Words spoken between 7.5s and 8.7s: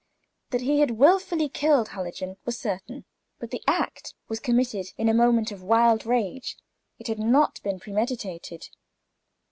been premeditated.